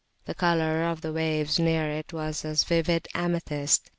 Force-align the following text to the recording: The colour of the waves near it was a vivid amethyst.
The 0.25 0.33
colour 0.33 0.85
of 0.85 1.01
the 1.01 1.13
waves 1.13 1.59
near 1.59 1.91
it 1.91 2.11
was 2.11 2.43
a 2.43 2.55
vivid 2.55 3.07
amethyst. 3.13 3.87